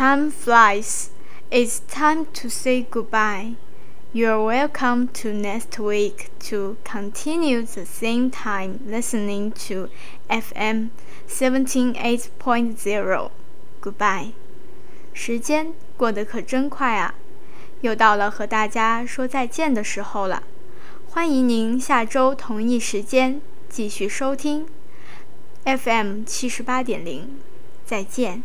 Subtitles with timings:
[0.00, 1.10] Time flies.
[1.50, 3.56] It's time to say goodbye.
[4.14, 9.90] You're welcome to next week to continue the same time listening to
[10.30, 10.88] FM
[11.28, 13.30] 178.0.
[13.82, 14.32] Goodbye.
[15.12, 17.14] 时间过得可真快啊，
[17.82, 20.42] 又到了和大家说再见的时候了。
[21.10, 24.66] 欢迎您下周同一时间继续收听
[25.66, 27.38] FM 七十八点零。
[27.84, 28.42] 再见。